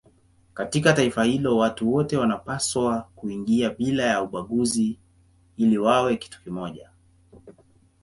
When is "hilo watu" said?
1.23-1.93